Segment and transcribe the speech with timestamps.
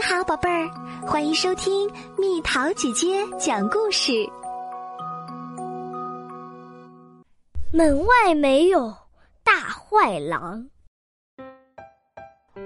[0.00, 0.70] 你好，宝贝儿，
[1.06, 4.26] 欢迎收听蜜桃姐姐讲故事。
[7.70, 8.90] 门外没有
[9.44, 10.66] 大坏狼。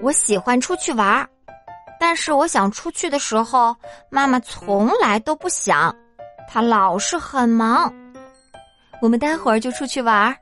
[0.01, 1.29] 我喜欢出去玩，
[1.99, 3.75] 但是我想出去的时候，
[4.09, 5.93] 妈妈从来都不想，
[6.47, 7.93] 她老是很忙。
[9.01, 10.33] 我们待会儿就出去玩，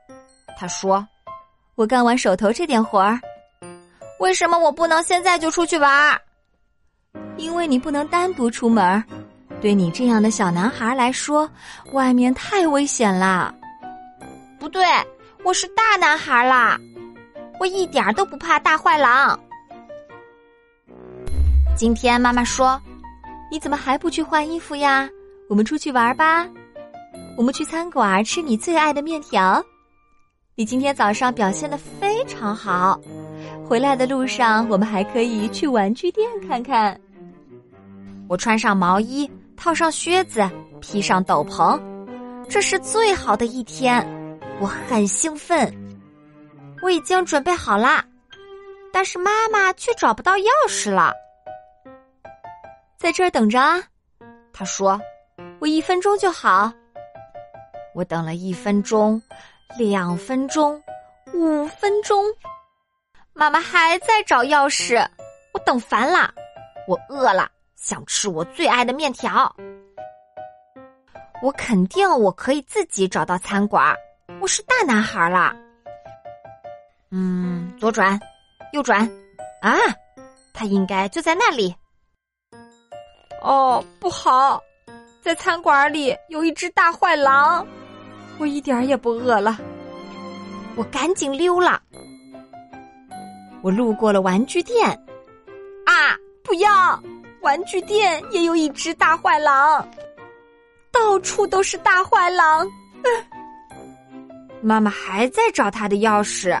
[0.56, 1.04] 她说
[1.74, 3.18] ：“我干完手头这点活儿。”
[4.20, 6.20] 为什么我不能现在就出去玩？
[7.36, 9.02] 因为你不能单独出门，
[9.60, 11.48] 对你这样的小男孩来说，
[11.92, 13.52] 外面太危险啦。
[14.58, 14.84] 不对，
[15.42, 16.78] 我是大男孩啦，
[17.60, 19.38] 我一点都不怕大坏狼。
[21.76, 22.80] 今天妈妈说
[23.50, 25.08] ：“你怎么还不去换衣服呀？
[25.48, 26.48] 我们出去玩吧，
[27.36, 29.62] 我们去餐馆吃你最爱的面条。
[30.54, 32.98] 你今天早上表现的非常好。”
[33.66, 37.00] 回来的路上，我们还可以去玩具店看看。
[38.28, 40.48] 我穿上毛衣，套上靴子，
[40.80, 41.80] 披上斗篷，
[42.48, 44.06] 这是最好的一天。
[44.60, 45.72] 我很兴奋，
[46.82, 48.04] 我已经准备好啦。
[48.92, 51.12] 但是妈妈却找不到钥匙了，
[52.96, 53.82] 在这儿等着啊。
[54.52, 55.00] 她说
[55.58, 56.72] ：“我一分钟就好。”
[57.94, 59.20] 我等了一分钟，
[59.78, 60.80] 两分钟，
[61.32, 62.24] 五分钟。
[63.36, 65.04] 妈妈还在找钥匙，
[65.52, 66.32] 我等烦了。
[66.86, 69.52] 我饿了，想吃我最爱的面条。
[71.42, 73.92] 我肯定我可以自己找到餐馆，
[74.40, 75.52] 我是大男孩了。
[77.10, 78.18] 嗯，左转，
[78.72, 79.00] 右转，
[79.60, 79.76] 啊，
[80.52, 81.74] 他应该就在那里。
[83.42, 84.62] 哦，不好，
[85.20, 87.66] 在餐馆里有一只大坏狼。
[88.38, 89.58] 我一点也不饿了，
[90.76, 91.82] 我赶紧溜了。
[93.64, 94.86] 我路过了玩具店，
[95.86, 96.12] 啊！
[96.42, 97.02] 不要！
[97.40, 99.88] 玩具店也有一只大坏狼，
[100.92, 102.68] 到处都是大坏狼。
[104.60, 106.60] 妈妈还在找她的钥匙，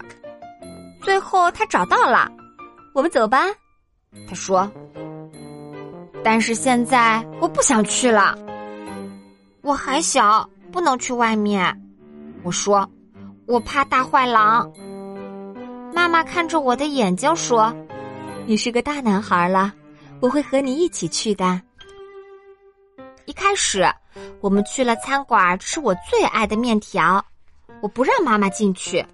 [1.02, 2.32] 最后她找到了。
[2.94, 3.44] 我们走吧，
[4.26, 4.70] 她说。
[6.22, 8.34] 但是现在我不想去了，
[9.60, 11.78] 我还小，不能去外面。
[12.42, 12.90] 我说，
[13.46, 14.72] 我怕大坏狼。
[15.94, 17.72] 妈妈看着我的眼睛说
[18.46, 19.72] ：“你是个大男孩了，
[20.20, 21.62] 我会和你一起去的。”
[23.26, 23.86] 一开始，
[24.40, 27.24] 我们去了餐馆吃我最爱的面条，
[27.80, 29.06] 我不让妈妈进去。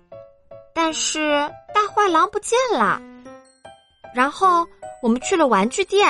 [0.74, 3.00] 但是大坏狼不见了。
[4.14, 4.66] 然后
[5.02, 6.08] 我们去了玩具店，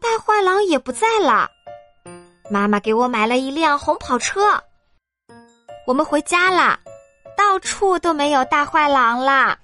[0.00, 1.48] 大坏狼也不在了。
[2.50, 4.62] 妈妈给我买了一辆红跑车。
[5.86, 6.78] 我们回家了。
[7.42, 9.58] 到处都没有大坏狼啦！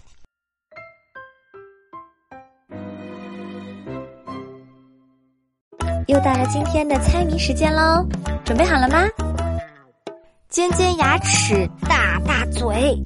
[6.09, 8.05] 又到了今天的猜谜时间喽，
[8.44, 9.05] 准备好了吗？
[10.49, 13.00] 尖尖牙齿，大大嘴，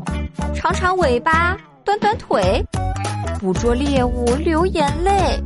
[0.54, 2.64] 长长尾巴，短短腿，
[3.40, 5.38] 捕捉猎物流眼泪，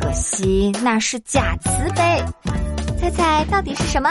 [0.00, 2.24] 可惜那是假慈悲。
[3.00, 4.10] 猜猜到底是什么？